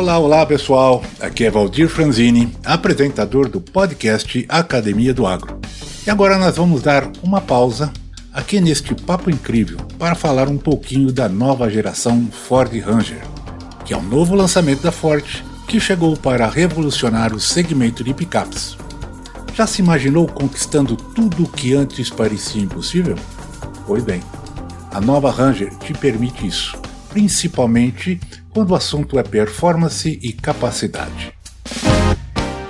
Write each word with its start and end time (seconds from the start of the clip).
Olá, 0.00 0.18
olá 0.18 0.46
pessoal, 0.46 1.04
aqui 1.20 1.44
é 1.44 1.50
Valdir 1.50 1.86
Franzini, 1.86 2.50
apresentador 2.64 3.50
do 3.50 3.60
podcast 3.60 4.46
Academia 4.48 5.12
do 5.12 5.26
Agro. 5.26 5.60
E 6.06 6.08
agora 6.08 6.38
nós 6.38 6.56
vamos 6.56 6.80
dar 6.80 7.12
uma 7.22 7.38
pausa 7.38 7.92
aqui 8.32 8.62
neste 8.62 8.94
papo 8.94 9.28
incrível 9.28 9.76
para 9.98 10.14
falar 10.14 10.48
um 10.48 10.56
pouquinho 10.56 11.12
da 11.12 11.28
nova 11.28 11.68
geração 11.68 12.28
Ford 12.32 12.72
Ranger, 12.80 13.20
que 13.84 13.92
é 13.92 13.96
um 13.96 14.02
novo 14.02 14.34
lançamento 14.34 14.80
da 14.80 14.90
Ford 14.90 15.22
que 15.68 15.78
chegou 15.78 16.16
para 16.16 16.48
revolucionar 16.48 17.34
o 17.34 17.38
segmento 17.38 18.02
de 18.02 18.14
picapes. 18.14 18.78
Já 19.54 19.66
se 19.66 19.82
imaginou 19.82 20.26
conquistando 20.26 20.96
tudo 20.96 21.42
o 21.44 21.48
que 21.48 21.74
antes 21.74 22.08
parecia 22.08 22.62
impossível? 22.62 23.16
Pois 23.86 24.02
bem, 24.02 24.22
a 24.92 24.98
nova 24.98 25.30
Ranger 25.30 25.76
te 25.76 25.92
permite 25.92 26.46
isso, 26.46 26.74
principalmente 27.10 28.18
quando 28.52 28.70
o 28.70 28.74
assunto 28.74 29.18
é 29.18 29.22
performance 29.22 30.18
e 30.22 30.32
capacidade. 30.32 31.32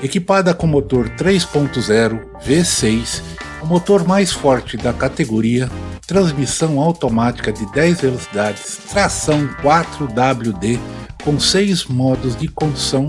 Equipada 0.03 0.55
com 0.55 0.67
motor 0.67 1.11
3.0 1.11 2.21
V6, 2.43 3.23
o 3.63 3.67
motor 3.67 4.07
mais 4.07 4.33
forte 4.33 4.77
da 4.77 4.93
categoria, 4.93 5.71
transmissão 6.07 6.81
automática 6.81 7.53
de 7.53 7.71
10 7.73 8.01
velocidades, 8.01 8.79
tração 8.91 9.47
4WD 9.63 10.79
com 11.23 11.39
6 11.39 11.85
modos 11.87 12.35
de 12.35 12.49
condução 12.49 13.07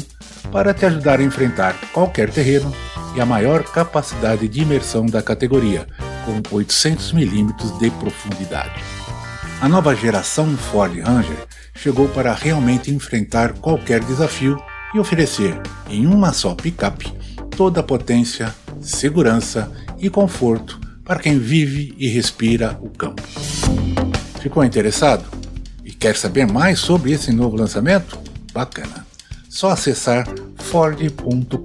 para 0.51 0.73
te 0.73 0.85
ajudar 0.85 1.19
a 1.19 1.23
enfrentar 1.23 1.75
qualquer 1.93 2.29
terreno 2.29 2.73
e 3.15 3.21
a 3.21 3.25
maior 3.25 3.63
capacidade 3.63 4.47
de 4.47 4.61
imersão 4.61 5.05
da 5.05 5.21
categoria, 5.21 5.87
com 6.25 6.55
800 6.55 7.13
mm 7.13 7.53
de 7.79 7.89
profundidade. 7.91 8.83
A 9.61 9.69
nova 9.69 9.95
geração 9.95 10.57
Ford 10.57 10.97
Ranger 10.99 11.47
chegou 11.75 12.07
para 12.09 12.33
realmente 12.33 12.91
enfrentar 12.91 13.53
qualquer 13.53 14.03
desafio 14.03 14.61
e 14.93 14.99
oferecer, 14.99 15.59
em 15.89 16.05
uma 16.05 16.33
só 16.33 16.53
picape, 16.53 17.11
toda 17.55 17.79
a 17.79 17.83
potência, 17.83 18.53
segurança 18.79 19.71
e 19.97 20.09
conforto 20.09 20.79
para 21.03 21.19
quem 21.19 21.37
vive 21.39 21.93
e 21.97 22.07
respira 22.07 22.77
o 22.81 22.89
campo. 22.89 23.21
Ficou 24.41 24.63
interessado? 24.63 25.25
E 25.83 25.91
quer 25.91 26.15
saber 26.15 26.47
mais 26.47 26.79
sobre 26.79 27.11
esse 27.11 27.31
novo 27.31 27.55
lançamento? 27.55 28.19
Bacana! 28.53 29.05
Só 29.49 29.69
acessar 29.71 30.27
ford.com.br 30.57 31.55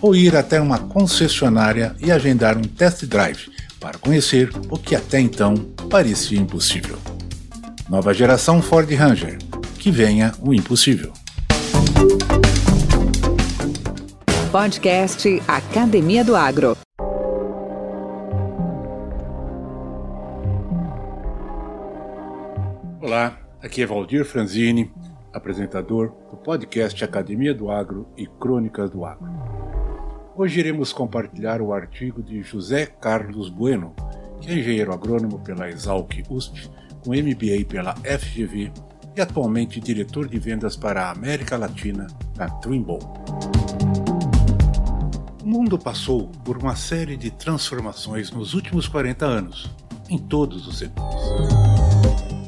ou 0.00 0.14
ir 0.14 0.36
até 0.36 0.60
uma 0.60 0.78
concessionária 0.78 1.94
e 1.98 2.12
agendar 2.12 2.56
um 2.56 2.62
test 2.62 3.04
drive 3.06 3.50
para 3.80 3.98
conhecer 3.98 4.50
o 4.68 4.76
que 4.76 4.94
até 4.94 5.18
então 5.20 5.54
parecia 5.88 6.38
impossível. 6.38 6.98
Nova 7.88 8.12
geração 8.12 8.60
Ford 8.60 8.86
Ranger. 8.92 9.38
Que 9.78 9.90
venha 9.90 10.34
o 10.42 10.52
impossível. 10.52 11.10
Podcast 14.52 15.42
Academia 15.48 16.22
do 16.22 16.36
Agro. 16.36 16.76
Olá, 23.00 23.38
aqui 23.62 23.80
é 23.80 23.86
Valdir 23.86 24.26
Franzini, 24.26 24.92
apresentador 25.32 26.12
do 26.30 26.36
podcast 26.36 27.02
Academia 27.02 27.54
do 27.54 27.70
Agro 27.70 28.06
e 28.18 28.26
Crônicas 28.26 28.90
do 28.90 29.06
Agro. 29.06 29.30
Hoje 30.36 30.60
iremos 30.60 30.92
compartilhar 30.92 31.62
o 31.62 31.72
artigo 31.72 32.22
de 32.22 32.42
José 32.42 32.84
Carlos 32.84 33.48
Bueno, 33.48 33.94
que 34.42 34.50
é 34.50 34.58
engenheiro 34.58 34.92
agrônomo 34.92 35.38
pela 35.38 35.70
Exalc 35.70 36.22
USP 36.28 36.70
com 37.04 37.10
MBA 37.10 37.64
pela 37.68 37.94
FGV 37.96 38.72
e 39.16 39.20
atualmente 39.20 39.80
diretor 39.80 40.28
de 40.28 40.38
vendas 40.38 40.76
para 40.76 41.06
a 41.06 41.10
América 41.10 41.56
Latina 41.56 42.06
na 42.36 42.48
Trimble. 42.48 42.98
O 45.42 45.46
mundo 45.46 45.78
passou 45.78 46.28
por 46.44 46.56
uma 46.56 46.76
série 46.76 47.16
de 47.16 47.30
transformações 47.30 48.30
nos 48.30 48.54
últimos 48.54 48.86
40 48.86 49.26
anos, 49.26 49.70
em 50.08 50.18
todos 50.18 50.66
os 50.68 50.78
setores. 50.78 51.22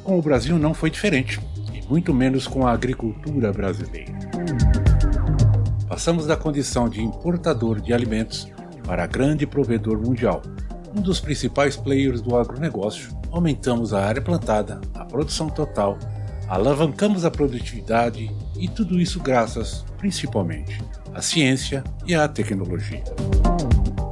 Com 0.04 0.18
o 0.18 0.22
Brasil 0.22 0.58
não 0.58 0.74
foi 0.74 0.90
diferente, 0.90 1.40
e 1.74 1.84
muito 1.88 2.14
menos 2.14 2.46
com 2.46 2.66
a 2.66 2.72
agricultura 2.72 3.52
brasileira. 3.52 4.12
Passamos 5.88 6.26
da 6.26 6.36
condição 6.36 6.88
de 6.88 7.02
importador 7.02 7.80
de 7.80 7.92
alimentos 7.92 8.48
para 8.84 9.06
grande 9.06 9.46
provedor 9.46 9.98
mundial, 9.98 10.42
um 10.96 11.00
dos 11.00 11.20
principais 11.20 11.76
players 11.76 12.20
do 12.20 12.36
agronegócio 12.36 13.19
aumentamos 13.30 13.92
a 13.92 14.04
área 14.04 14.20
plantada, 14.20 14.80
a 14.94 15.04
produção 15.04 15.48
total, 15.48 15.98
alavancamos 16.48 17.24
a 17.24 17.30
produtividade 17.30 18.30
e 18.58 18.68
tudo 18.68 19.00
isso 19.00 19.20
graças, 19.20 19.84
principalmente, 19.98 20.82
à 21.14 21.22
ciência 21.22 21.84
e 22.06 22.14
à 22.14 22.26
tecnologia. 22.26 23.02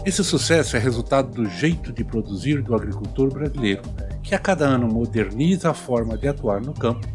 Esse 0.07 0.25
sucesso 0.25 0.77
é 0.77 0.79
resultado 0.79 1.31
do 1.31 1.49
jeito 1.49 1.93
de 1.93 2.05
produzir 2.05 2.63
do 2.63 2.75
agricultor 2.75 3.33
brasileiro, 3.33 3.83
que 4.23 4.35
a 4.35 4.39
cada 4.39 4.65
ano 4.65 4.89
moderniza 4.89 5.71
a 5.71 5.75
forma 5.75 6.17
de 6.17 6.29
atuar 6.29 6.61
no 6.61 6.73
campo, 6.73 7.07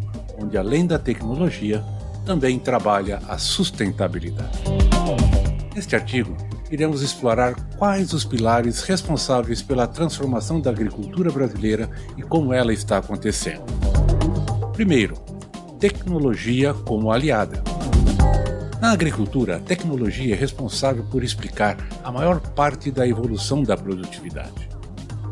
onde 0.42 0.58
além 0.58 0.86
da 0.86 1.00
tecnologia, 1.00 1.84
também 2.26 2.60
trabalha 2.60 3.20
a 3.28 3.38
sustentabilidade. 3.38 4.60
Neste 5.76 5.96
artigo, 5.96 6.36
iremos 6.72 7.02
explorar 7.02 7.56
quais 7.78 8.14
os 8.14 8.24
pilares 8.24 8.82
responsáveis 8.84 9.62
pela 9.62 9.88
transformação 9.88 10.60
da 10.60 10.70
agricultura 10.70 11.32
brasileira 11.32 11.90
e 12.18 12.22
como 12.22 12.54
ela 12.54 12.74
está 12.74 12.98
acontecendo. 12.98 13.64
Primeiro, 14.74 15.16
tecnologia 15.80 16.74
como 16.74 17.12
aliada. 17.12 17.64
Na 18.82 18.92
agricultura, 18.92 19.58
a 19.58 19.60
tecnologia 19.60 20.34
é 20.34 20.38
responsável 20.38 21.06
por 21.10 21.24
explicar 21.24 21.78
a 22.04 22.12
maior 22.12 22.40
parte 22.40 22.92
da 22.92 23.08
evolução 23.08 23.64
da 23.64 23.78
produtividade. 23.78 24.70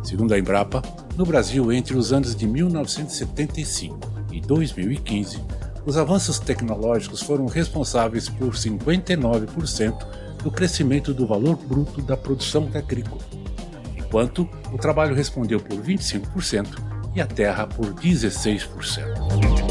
Segundo 0.03 0.33
a 0.33 0.39
Embrapa, 0.39 0.81
no 1.17 1.25
Brasil, 1.25 1.71
entre 1.71 1.97
os 1.97 2.13
anos 2.13 2.35
de 2.35 2.47
1975 2.47 3.99
e 4.31 4.39
2015, 4.39 5.39
os 5.85 5.97
avanços 5.97 6.39
tecnológicos 6.39 7.21
foram 7.21 7.45
responsáveis 7.45 8.29
por 8.29 8.53
59% 8.53 10.05
do 10.43 10.51
crescimento 10.51 11.13
do 11.13 11.27
valor 11.27 11.55
bruto 11.55 12.01
da 12.01 12.17
produção 12.17 12.69
agrícola, 12.73 13.21
enquanto 13.97 14.47
o 14.71 14.77
trabalho 14.77 15.15
respondeu 15.15 15.59
por 15.59 15.77
25% 15.77 16.67
e 17.15 17.21
a 17.21 17.27
terra 17.27 17.67
por 17.67 17.93
16%. 17.93 19.61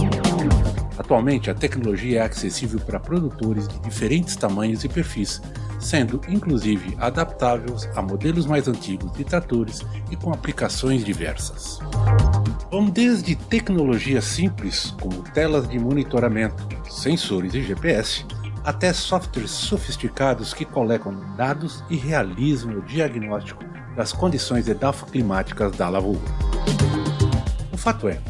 Atualmente, 0.96 1.50
a 1.50 1.54
tecnologia 1.54 2.20
é 2.20 2.26
acessível 2.26 2.78
para 2.78 3.00
produtores 3.00 3.66
de 3.66 3.78
diferentes 3.80 4.36
tamanhos 4.36 4.84
e 4.84 4.88
perfis, 4.88 5.40
sendo 5.80 6.20
inclusive 6.28 6.94
adaptáveis 7.00 7.88
a 7.96 8.02
modelos 8.02 8.44
mais 8.44 8.68
antigos 8.68 9.10
de 9.14 9.24
tratores 9.24 9.80
e 10.10 10.16
com 10.16 10.30
aplicações 10.30 11.02
diversas. 11.02 11.78
Vão 12.70 12.84
desde 12.84 13.34
tecnologias 13.34 14.24
simples, 14.24 14.94
como 15.00 15.22
telas 15.22 15.68
de 15.68 15.78
monitoramento, 15.78 16.68
sensores 16.88 17.54
e 17.54 17.62
GPS, 17.62 18.24
até 18.64 18.92
softwares 18.92 19.50
sofisticados 19.50 20.52
que 20.52 20.64
coletam 20.64 21.14
dados 21.36 21.82
e 21.88 21.96
realizam 21.96 22.72
o 22.72 22.82
diagnóstico 22.82 23.64
das 23.96 24.12
condições 24.12 24.68
edafoclimáticas 24.68 25.72
da 25.72 25.88
lavoura. 25.88 26.20
O 27.72 27.76
fato 27.76 28.08
é, 28.08 28.20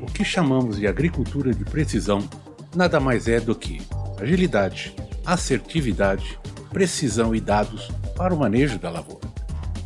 o 0.00 0.06
que 0.06 0.24
chamamos 0.24 0.76
de 0.76 0.86
agricultura 0.86 1.52
de 1.52 1.64
precisão 1.64 2.28
nada 2.74 3.00
mais 3.00 3.26
é 3.28 3.40
do 3.40 3.54
que 3.54 3.80
agilidade, 4.20 4.94
assertividade, 5.24 6.38
precisão 6.70 7.34
e 7.34 7.40
dados 7.40 7.90
para 8.16 8.34
o 8.34 8.38
manejo 8.38 8.78
da 8.78 8.90
lavoura. 8.90 9.28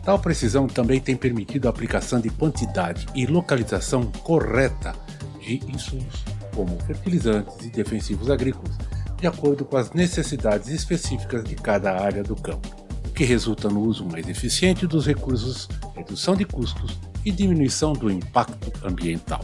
Tal 0.04 0.18
precisão 0.18 0.66
também 0.66 1.00
tem 1.00 1.16
permitido 1.16 1.66
a 1.66 1.70
aplicação 1.70 2.20
de 2.20 2.28
quantidade 2.28 3.06
e 3.14 3.24
localização 3.24 4.06
correta 4.06 4.94
de 5.40 5.60
insumos, 5.68 6.24
como 6.54 6.76
fertilizantes 6.80 7.64
e 7.64 7.70
defensivos 7.70 8.28
agrícolas, 8.28 8.76
de 9.22 9.28
acordo 9.28 9.64
com 9.64 9.76
as 9.76 9.92
necessidades 9.92 10.66
específicas 10.66 11.44
de 11.44 11.54
cada 11.54 11.92
área 11.92 12.24
do 12.24 12.34
campo, 12.34 12.68
o 13.06 13.10
que 13.10 13.22
resulta 13.22 13.68
no 13.68 13.78
uso 13.78 14.04
mais 14.04 14.28
eficiente 14.28 14.84
dos 14.84 15.06
recursos, 15.06 15.68
redução 15.94 16.34
de 16.34 16.44
custos 16.44 16.98
e 17.24 17.30
diminuição 17.30 17.92
do 17.92 18.10
impacto 18.10 18.72
ambiental. 18.84 19.40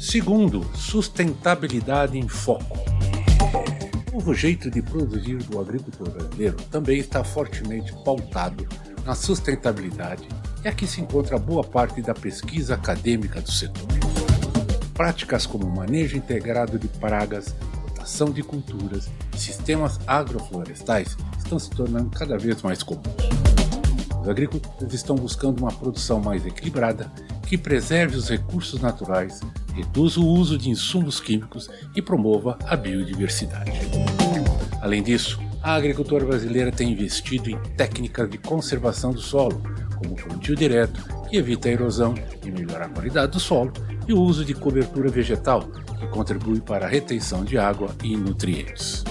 Segundo, 0.00 0.64
sustentabilidade 0.76 2.16
em 2.16 2.28
foco. 2.28 2.78
O 4.12 4.18
novo 4.18 4.32
jeito 4.32 4.70
de 4.70 4.80
produzir 4.80 5.38
do 5.38 5.58
agricultor 5.58 6.10
brasileiro 6.10 6.56
também 6.70 7.00
está 7.00 7.24
fortemente 7.24 7.92
pautado 8.04 8.64
na 9.04 9.16
sustentabilidade 9.16 10.28
e 10.64 10.68
aqui 10.68 10.86
se 10.86 11.00
encontra 11.00 11.36
boa 11.36 11.64
parte 11.64 12.00
da 12.00 12.14
pesquisa 12.14 12.76
acadêmica 12.76 13.40
do 13.40 13.50
setor. 13.50 13.88
Práticas 14.94 15.46
como 15.46 15.68
manejo 15.68 16.16
integrado 16.16 16.78
de 16.78 16.86
pragas, 16.86 17.56
rotação 18.10 18.30
de 18.30 18.42
culturas 18.42 19.08
e 19.32 19.38
sistemas 19.38 20.00
agroflorestais 20.04 21.16
estão 21.38 21.58
se 21.58 21.70
tornando 21.70 22.10
cada 22.10 22.36
vez 22.36 22.60
mais 22.60 22.82
comuns. 22.82 23.06
Os 24.20 24.28
agricultores 24.28 24.92
estão 24.92 25.14
buscando 25.14 25.60
uma 25.60 25.70
produção 25.70 26.20
mais 26.20 26.44
equilibrada 26.44 27.10
que 27.46 27.56
preserve 27.56 28.16
os 28.16 28.28
recursos 28.28 28.80
naturais, 28.80 29.40
reduza 29.72 30.20
o 30.20 30.26
uso 30.26 30.58
de 30.58 30.68
insumos 30.68 31.20
químicos 31.20 31.70
e 31.94 32.02
promova 32.02 32.58
a 32.66 32.76
biodiversidade. 32.76 33.72
Além 34.82 35.02
disso, 35.02 35.40
a 35.62 35.74
agricultura 35.74 36.24
brasileira 36.24 36.72
tem 36.72 36.92
investido 36.92 37.48
em 37.48 37.58
técnicas 37.76 38.28
de 38.28 38.38
conservação 38.38 39.12
do 39.12 39.20
solo, 39.20 39.62
como 39.96 40.14
o 40.14 40.16
plantio 40.16 40.56
direto, 40.56 41.00
que 41.28 41.36
evita 41.36 41.68
a 41.68 41.72
erosão 41.72 42.14
e 42.44 42.50
melhora 42.50 42.86
a 42.86 42.88
qualidade 42.88 43.32
do 43.32 43.40
solo, 43.40 43.72
e 44.10 44.12
o 44.12 44.20
uso 44.20 44.44
de 44.44 44.54
cobertura 44.54 45.08
vegetal, 45.08 45.70
que 46.00 46.06
contribui 46.08 46.60
para 46.60 46.84
a 46.84 46.88
retenção 46.88 47.44
de 47.44 47.56
água 47.56 47.94
e 48.02 48.16
nutrientes. 48.16 49.04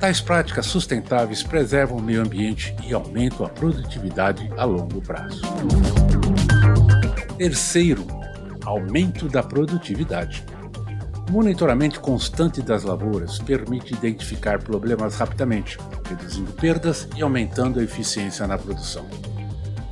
Tais 0.00 0.20
práticas 0.20 0.66
sustentáveis 0.66 1.44
preservam 1.44 1.98
o 1.98 2.02
meio 2.02 2.20
ambiente 2.20 2.74
e 2.84 2.92
aumentam 2.92 3.46
a 3.46 3.48
produtividade 3.48 4.50
a 4.56 4.64
longo 4.64 5.00
prazo. 5.00 5.42
Terceiro, 7.38 8.04
aumento 8.64 9.28
da 9.28 9.44
produtividade. 9.44 10.44
Monitoramento 11.30 12.00
constante 12.00 12.60
das 12.60 12.82
lavouras 12.82 13.38
permite 13.38 13.94
identificar 13.94 14.60
problemas 14.60 15.14
rapidamente, 15.14 15.78
reduzindo 16.08 16.50
perdas 16.54 17.06
e 17.16 17.22
aumentando 17.22 17.78
a 17.78 17.84
eficiência 17.84 18.44
na 18.48 18.58
produção. 18.58 19.06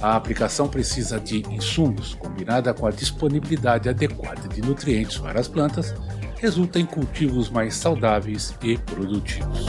A 0.01 0.15
aplicação 0.15 0.69
precisa 0.69 1.19
de 1.19 1.43
insumos, 1.53 2.15
combinada 2.15 2.73
com 2.73 2.87
a 2.87 2.91
disponibilidade 2.91 3.89
adequada 3.89 4.49
de 4.49 4.61
nutrientes 4.61 5.19
para 5.19 5.41
as 5.41 5.49
plantas, 5.49 5.93
resulta 6.37 6.79
em 6.79 6.87
cultivos 6.87 7.51
mais 7.51 7.75
saudáveis 7.75 8.55
e 8.63 8.79
produtivos. 8.79 9.67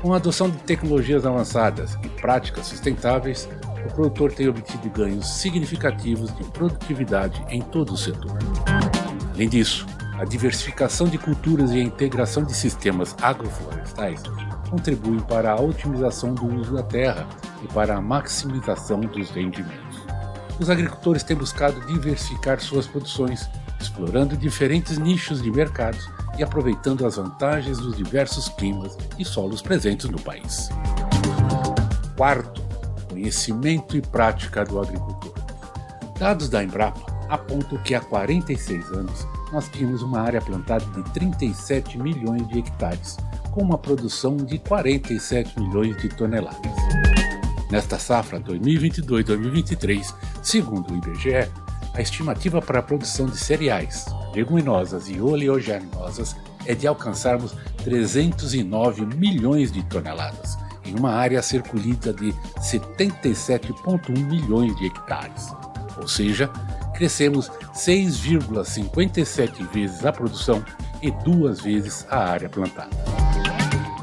Com 0.00 0.12
a 0.12 0.16
adoção 0.16 0.48
de 0.48 0.58
tecnologias 0.58 1.26
avançadas 1.26 1.96
e 2.04 2.08
práticas 2.08 2.66
sustentáveis, 2.66 3.48
o 3.84 3.92
produtor 3.92 4.32
tem 4.32 4.48
obtido 4.48 4.88
ganhos 4.90 5.28
significativos 5.28 6.32
de 6.36 6.44
produtividade 6.44 7.44
em 7.48 7.60
todo 7.60 7.94
o 7.94 7.96
setor. 7.96 8.38
Além 9.34 9.48
disso, 9.48 9.86
a 10.18 10.24
diversificação 10.24 11.08
de 11.08 11.18
culturas 11.18 11.72
e 11.72 11.80
a 11.80 11.82
integração 11.82 12.44
de 12.44 12.54
sistemas 12.54 13.16
agroflorestais 13.20 14.22
contribuem 14.70 15.18
para 15.20 15.50
a 15.50 15.60
otimização 15.60 16.32
do 16.32 16.46
uso 16.46 16.74
da 16.74 16.82
terra 16.84 17.26
e 17.62 17.68
para 17.72 17.96
a 17.96 18.00
maximização 18.00 19.00
dos 19.00 19.30
rendimentos. 19.30 20.02
Os 20.60 20.68
agricultores 20.68 21.22
têm 21.22 21.36
buscado 21.36 21.80
diversificar 21.86 22.60
suas 22.60 22.86
produções, 22.86 23.48
explorando 23.80 24.36
diferentes 24.36 24.98
nichos 24.98 25.42
de 25.42 25.50
mercados 25.50 26.08
e 26.38 26.42
aproveitando 26.42 27.06
as 27.06 27.16
vantagens 27.16 27.78
dos 27.78 27.96
diversos 27.96 28.48
climas 28.50 28.96
e 29.18 29.24
solos 29.24 29.60
presentes 29.60 30.08
no 30.08 30.20
país. 30.20 30.68
Quarto, 32.16 32.62
conhecimento 33.08 33.96
e 33.96 34.02
prática 34.02 34.64
do 34.64 34.80
agricultor. 34.80 35.34
Dados 36.18 36.48
da 36.48 36.62
Embrapa 36.62 37.00
apontam 37.28 37.78
que 37.78 37.94
há 37.94 38.00
46 38.00 38.92
anos 38.92 39.26
nós 39.52 39.68
tínhamos 39.68 40.02
uma 40.02 40.20
área 40.20 40.40
plantada 40.40 40.84
de 40.84 41.02
37 41.10 41.98
milhões 41.98 42.46
de 42.48 42.58
hectares, 42.58 43.16
com 43.50 43.62
uma 43.62 43.76
produção 43.76 44.36
de 44.36 44.58
47 44.58 45.60
milhões 45.60 45.96
de 45.98 46.08
toneladas. 46.08 47.11
Nesta 47.72 47.98
safra 47.98 48.38
2022-2023, 48.38 50.14
segundo 50.42 50.92
o 50.92 50.96
IBGE, 50.98 51.48
a 51.94 52.02
estimativa 52.02 52.60
para 52.60 52.80
a 52.80 52.82
produção 52.82 53.24
de 53.24 53.38
cereais, 53.38 54.04
leguminosas 54.34 55.08
e 55.08 55.18
oleaginosas 55.18 56.36
é 56.66 56.74
de 56.74 56.86
alcançarmos 56.86 57.56
309 57.82 59.06
milhões 59.16 59.72
de 59.72 59.82
toneladas, 59.84 60.58
em 60.84 60.94
uma 60.94 61.14
área 61.14 61.38
a 61.38 61.42
ser 61.42 61.62
colhida 61.62 62.12
de 62.12 62.34
77,1 62.58 64.18
milhões 64.18 64.76
de 64.76 64.88
hectares. 64.88 65.48
Ou 65.96 66.06
seja, 66.06 66.48
crescemos 66.92 67.50
6,57 67.74 69.66
vezes 69.72 70.04
a 70.04 70.12
produção 70.12 70.62
e 71.00 71.10
duas 71.10 71.62
vezes 71.62 72.06
a 72.10 72.18
área 72.18 72.50
plantada. 72.50 72.94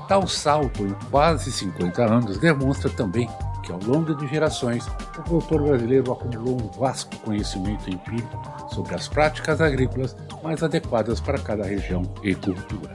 Tal 0.07 0.27
salto 0.27 0.83
em 0.83 0.95
quase 1.11 1.51
50 1.51 2.03
anos 2.03 2.39
demonstra 2.39 2.89
também 2.89 3.29
que, 3.69 3.71
ao 3.71 3.79
longo 3.83 4.15
de 4.15 4.27
gerações, 4.27 4.87
o 4.87 5.21
produtor 5.21 5.61
brasileiro 5.61 6.11
acumulou 6.11 6.59
um 6.59 6.79
vasto 6.79 7.15
conhecimento 7.17 7.87
empírico 7.87 8.41
sobre 8.73 8.95
as 8.95 9.07
práticas 9.07 9.61
agrícolas 9.61 10.15
mais 10.41 10.63
adequadas 10.63 11.19
para 11.19 11.37
cada 11.37 11.63
região 11.63 12.01
e 12.23 12.33
cultura. 12.33 12.91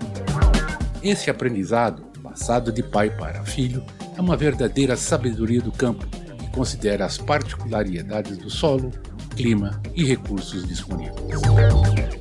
Esse 1.01 1.31
aprendizado 1.31 2.03
passado 2.35 2.73
de 2.73 2.83
pai 2.83 3.11
para 3.11 3.45
filho, 3.45 3.85
é 4.17 4.21
uma 4.21 4.37
verdadeira 4.37 4.97
sabedoria 4.97 5.61
do 5.61 5.71
campo 5.71 6.05
que 6.07 6.51
considera 6.51 7.05
as 7.05 7.17
particularidades 7.17 8.39
do 8.39 8.51
solo, 8.51 8.91
clima 9.37 9.81
e 9.95 10.05
recursos 10.05 10.67
disponíveis. 10.67 11.41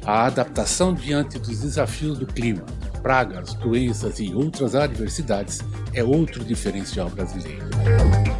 A 0.05 0.25
adaptação 0.25 0.93
diante 0.93 1.39
dos 1.39 1.61
desafios 1.61 2.19
do 2.19 2.27
clima, 2.27 2.63
pragas, 3.03 3.53
doenças 3.55 4.19
e 4.19 4.33
outras 4.33 4.73
adversidades 4.73 5.59
é 5.93 6.01
outro 6.01 6.43
diferencial 6.43 7.09
brasileiro. 7.09 7.67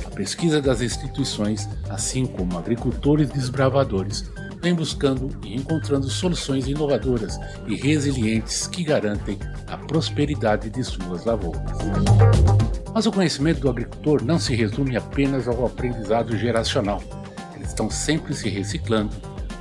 A 0.05 0.09
pesquisa 0.09 0.61
das 0.61 0.81
instituições, 0.81 1.67
assim 1.89 2.25
como 2.25 2.57
agricultores 2.57 3.29
desbravadores, 3.29 4.31
vem 4.61 4.73
buscando 4.73 5.29
e 5.43 5.55
encontrando 5.55 6.09
soluções 6.09 6.65
inovadoras 6.67 7.37
e 7.67 7.75
resilientes 7.75 8.65
que 8.65 8.85
garantem 8.85 9.37
a 9.67 9.77
prosperidade 9.77 10.69
de 10.69 10.81
suas 10.81 11.25
lavouras. 11.25 11.61
Mas 12.93 13.05
o 13.05 13.11
conhecimento 13.11 13.59
do 13.59 13.69
agricultor 13.69 14.23
não 14.23 14.39
se 14.39 14.55
resume 14.55 14.95
apenas 14.95 15.47
ao 15.47 15.65
aprendizado 15.65 16.37
geracional. 16.37 17.03
Eles 17.55 17.69
estão 17.69 17.89
sempre 17.89 18.33
se 18.33 18.47
reciclando, 18.47 19.13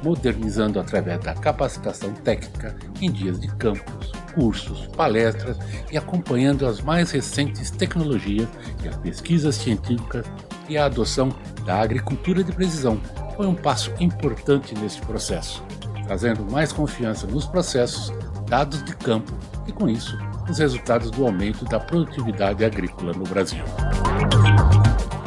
modernizando 0.05 0.79
através 0.79 1.19
da 1.21 1.35
capacitação 1.35 2.13
técnica 2.13 2.77
em 3.01 3.11
dias 3.11 3.41
de 3.41 3.49
campos, 3.57 4.13
cursos, 4.35 4.87
palestras 4.97 5.57
e 5.91 5.97
acompanhando 5.97 6.67
as 6.67 6.81
mais 6.81 7.11
recentes 7.11 7.71
tecnologias 7.71 8.49
e 8.83 8.89
as 8.89 8.97
pesquisas 8.97 9.55
científicas 9.57 10.27
e 10.69 10.77
a 10.77 10.87
adoção 10.87 11.35
da 11.65 11.81
agricultura 11.81 12.43
de 12.43 12.53
precisão 12.53 13.01
foi 13.37 13.47
um 13.47 13.55
passo 13.55 13.93
importante 14.01 14.75
neste 14.75 15.01
processo, 15.03 15.65
trazendo 16.05 16.45
mais 16.51 16.73
confiança 16.73 17.27
nos 17.27 17.47
processos, 17.47 18.13
dados 18.47 18.83
de 18.85 18.95
campo 18.97 19.33
e, 19.67 19.73
com 19.73 19.89
isso, 19.89 20.19
os 20.49 20.59
resultados 20.59 21.11
do 21.11 21.25
aumento 21.25 21.65
da 21.65 21.81
produtividade 21.81 22.65
agrícola 22.65 23.13
no 23.13 23.25
Brasil. 23.25 23.65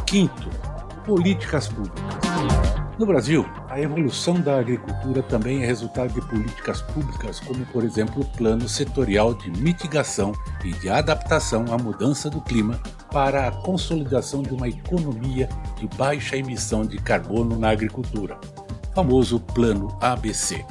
Quinto, 0.06 0.50
políticas 1.04 1.68
públicas. 1.68 2.04
No 3.00 3.06
Brasil, 3.06 3.46
a 3.76 3.82
evolução 3.82 4.40
da 4.40 4.58
agricultura 4.58 5.22
também 5.22 5.62
é 5.62 5.66
resultado 5.66 6.14
de 6.14 6.22
políticas 6.30 6.82
públicas, 6.82 7.42
como, 7.42 7.66
por 7.66 7.84
exemplo, 7.84 8.22
o 8.22 8.26
Plano 8.26 8.70
Setorial 8.70 9.34
de 9.34 9.52
Mitigação 9.52 10.32
e 10.64 10.72
de 10.72 10.88
Adaptação 10.88 11.66
à 11.70 11.78
Mudança 11.78 12.30
do 12.30 12.40
Clima 12.40 12.80
para 13.12 13.50
a 13.50 13.52
consolidação 13.52 14.42
de 14.42 14.54
uma 14.54 14.70
economia 14.70 15.50
de 15.76 15.90
baixa 15.98 16.38
emissão 16.38 16.86
de 16.86 16.98
carbono 17.00 17.60
na 17.60 17.70
agricultura, 17.70 18.40
famoso 18.94 19.42
Plano 19.42 19.98
ABC, 20.00 20.66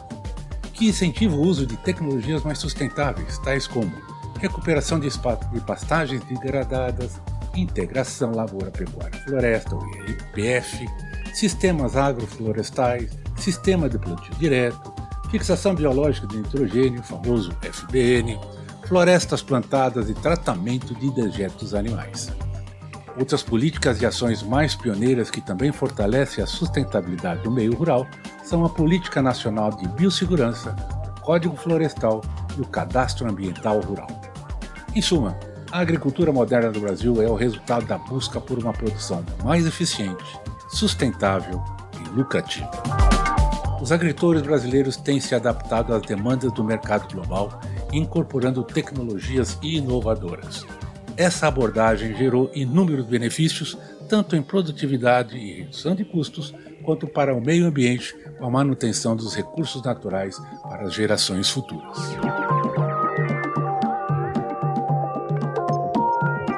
que 0.72 0.88
incentiva 0.88 1.36
o 1.36 1.42
uso 1.42 1.66
de 1.66 1.76
tecnologias 1.76 2.42
mais 2.42 2.56
sustentáveis, 2.56 3.38
tais 3.40 3.66
como 3.66 3.92
recuperação 4.40 4.98
de, 4.98 5.10
de 5.10 5.60
pastagens 5.60 6.24
degradadas, 6.24 7.20
integração 7.54 8.32
lavoura-pecuária-floresta, 8.32 9.76
o 9.76 9.86
sistemas 11.34 11.96
agroflorestais, 11.96 13.10
sistema 13.36 13.88
de 13.88 13.98
plantio 13.98 14.34
direto, 14.36 14.94
fixação 15.30 15.74
biológica 15.74 16.26
de 16.28 16.36
nitrogênio, 16.36 17.02
famoso 17.02 17.52
FBN, 17.60 18.38
florestas 18.86 19.42
plantadas 19.42 20.08
e 20.08 20.14
tratamento 20.14 20.94
de 20.94 21.10
dejetos 21.10 21.74
animais. 21.74 22.30
Outras 23.18 23.42
políticas 23.42 24.00
e 24.00 24.06
ações 24.06 24.42
mais 24.42 24.74
pioneiras 24.74 25.30
que 25.30 25.40
também 25.40 25.72
fortalecem 25.72 26.42
a 26.42 26.46
sustentabilidade 26.46 27.42
do 27.42 27.50
meio 27.50 27.74
rural 27.74 28.06
são 28.42 28.64
a 28.64 28.68
Política 28.68 29.22
Nacional 29.22 29.70
de 29.70 29.88
Biossegurança, 29.88 30.74
o 31.16 31.20
Código 31.20 31.56
Florestal 31.56 32.22
e 32.56 32.60
o 32.60 32.66
Cadastro 32.66 33.28
Ambiental 33.28 33.80
Rural. 33.80 34.08
Em 34.94 35.00
suma, 35.00 35.36
a 35.70 35.80
agricultura 35.80 36.32
moderna 36.32 36.70
do 36.70 36.80
Brasil 36.80 37.20
é 37.22 37.28
o 37.28 37.34
resultado 37.34 37.86
da 37.86 37.98
busca 37.98 38.40
por 38.40 38.58
uma 38.58 38.72
produção 38.72 39.24
mais 39.42 39.66
eficiente, 39.66 40.24
sustentável 40.74 41.62
e 42.04 42.08
lucrativa. 42.10 42.70
Os 43.80 43.92
agricultores 43.92 44.42
brasileiros 44.42 44.96
têm 44.96 45.20
se 45.20 45.34
adaptado 45.34 45.94
às 45.94 46.02
demandas 46.02 46.52
do 46.52 46.64
mercado 46.64 47.12
global, 47.12 47.60
incorporando 47.92 48.64
tecnologias 48.64 49.58
inovadoras. 49.62 50.66
Essa 51.16 51.46
abordagem 51.46 52.16
gerou 52.16 52.50
inúmeros 52.54 53.06
benefícios, 53.06 53.78
tanto 54.08 54.34
em 54.34 54.42
produtividade 54.42 55.36
e 55.36 55.60
redução 55.60 55.94
de 55.94 56.04
custos, 56.04 56.52
quanto 56.82 57.06
para 57.06 57.34
o 57.34 57.40
meio 57.40 57.66
ambiente, 57.66 58.14
com 58.38 58.44
a 58.44 58.50
manutenção 58.50 59.14
dos 59.14 59.34
recursos 59.34 59.82
naturais 59.82 60.36
para 60.62 60.82
as 60.86 60.92
gerações 60.92 61.48
futuras. 61.48 61.98